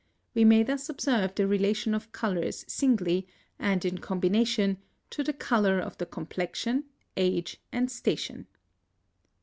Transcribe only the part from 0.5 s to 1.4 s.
thus observe